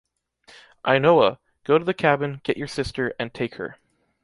[0.83, 3.77] Ainhoa, go to the cabin, get your sister, and take her.